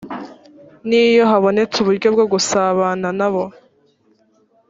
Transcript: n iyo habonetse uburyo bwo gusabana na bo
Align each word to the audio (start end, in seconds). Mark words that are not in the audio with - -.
n 0.87 0.89
iyo 1.03 1.23
habonetse 1.31 1.75
uburyo 1.79 2.07
bwo 2.15 2.25
gusabana 2.33 3.07
na 3.19 3.27
bo 3.33 3.43